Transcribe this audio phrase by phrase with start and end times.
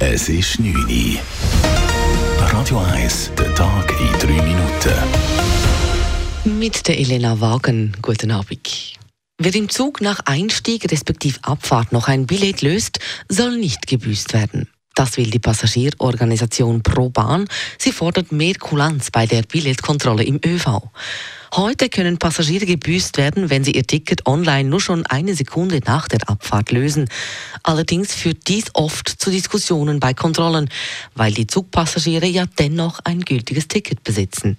[0.00, 1.18] Es ist 9 Uhr.
[2.38, 4.94] Radio 1, der Tag in 3 Minuten.
[6.44, 7.96] Mit der Elena Wagen.
[8.00, 8.96] Guten Abend.
[9.38, 14.68] Wer im Zug nach Einstieg respektive Abfahrt noch ein Billett löst, soll nicht gebüßt werden.
[14.98, 17.46] Das will die Passagierorganisation ProBahn.
[17.78, 20.90] Sie fordert mehr Kulanz bei der Billetkontrolle im ÖV.
[21.54, 26.08] Heute können Passagiere gebüßt werden, wenn sie ihr Ticket online nur schon eine Sekunde nach
[26.08, 27.08] der Abfahrt lösen.
[27.62, 30.68] Allerdings führt dies oft zu Diskussionen bei Kontrollen,
[31.14, 34.58] weil die Zugpassagiere ja dennoch ein gültiges Ticket besitzen.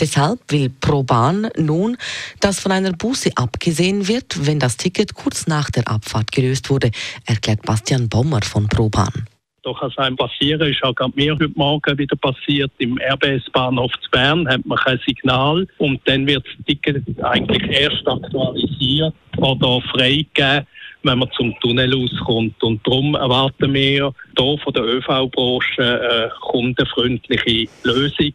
[0.00, 1.98] Deshalb will ProBahn nun,
[2.40, 6.92] dass von einer Buße abgesehen wird, wenn das Ticket kurz nach der Abfahrt gelöst wurde,
[7.26, 9.26] erklärt Bastian Bommer von ProBahn.
[9.66, 12.70] Da kann passieren, ist auch gerade mir heute Morgen wieder passiert.
[12.78, 18.06] Im RBS-Bahnhof zu Bern hat man kein Signal und dann wird das Ticket eigentlich erst
[18.06, 20.64] aktualisiert oder freigegeben,
[21.02, 22.62] wenn man zum Tunnel auskommt.
[22.62, 28.34] Und darum erwarten wir hier von der ÖV-Branche eine kundenfreundliche Lösung.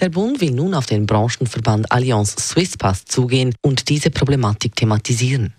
[0.00, 5.52] Der Bund will nun auf den Branchenverband Allianz Swisspass zugehen und diese Problematik thematisieren.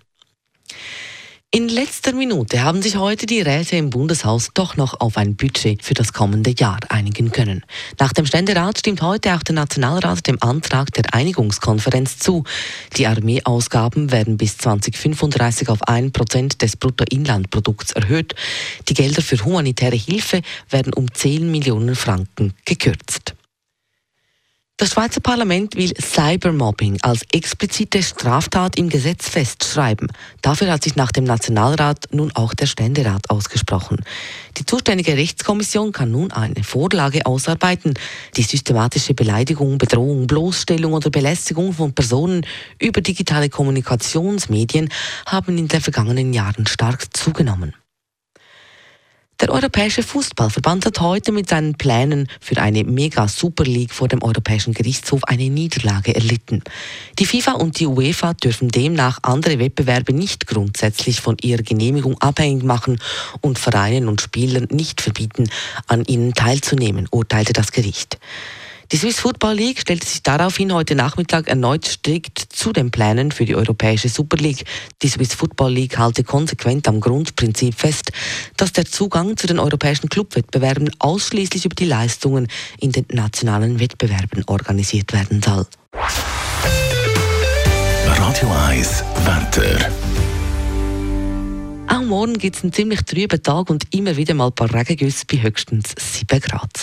[1.55, 5.83] In letzter Minute haben sich heute die Räte im Bundeshaus doch noch auf ein Budget
[5.83, 7.63] für das kommende Jahr einigen können.
[7.99, 12.43] Nach dem Ständerat stimmt heute auch der Nationalrat dem Antrag der Einigungskonferenz zu.
[12.97, 18.33] Die Armeeausgaben werden bis 2035 auf 1% des Bruttoinlandprodukts erhöht.
[18.89, 23.12] Die Gelder für humanitäre Hilfe werden um 10 Millionen Franken gekürzt.
[24.77, 30.11] Das Schweizer Parlament will Cybermobbing als explizite Straftat im Gesetz festschreiben.
[30.41, 34.03] Dafür hat sich nach dem Nationalrat nun auch der Ständerat ausgesprochen.
[34.57, 37.93] Die zuständige Rechtskommission kann nun eine Vorlage ausarbeiten,
[38.35, 42.43] die systematische Beleidigung, Bedrohung, Bloßstellung oder Belästigung von Personen
[42.81, 44.89] über digitale Kommunikationsmedien
[45.27, 47.73] haben in den vergangenen Jahren stark zugenommen.
[49.43, 54.73] Der Europäische Fußballverband hat heute mit seinen Plänen für eine Mega-Super League vor dem Europäischen
[54.73, 56.63] Gerichtshof eine Niederlage erlitten.
[57.19, 62.63] Die FIFA und die UEFA dürfen demnach andere Wettbewerbe nicht grundsätzlich von ihrer Genehmigung abhängig
[62.63, 63.01] machen
[63.41, 65.49] und Vereinen und Spielern nicht verbieten,
[65.87, 68.19] an ihnen teilzunehmen, urteilte das Gericht.
[68.93, 73.43] Die Swiss Football League stellte sich daraufhin heute Nachmittag erneut strikt zu den Plänen für
[73.43, 74.65] die Europäische Super League.
[75.01, 78.11] Die Swiss Football League halte konsequent am Grundprinzip fest,
[78.55, 82.47] dass der Zugang zu den europäischen Clubwettbewerben ausschließlich über die Leistungen
[82.79, 85.65] in den nationalen Wettbewerben organisiert werden soll.
[88.05, 89.91] Radio 1, Wetter.
[91.87, 95.25] Auch morgen gibt es einen ziemlich trüben Tag und immer wieder mal ein paar Regengüsse
[95.25, 96.82] bei höchstens 7 Grad.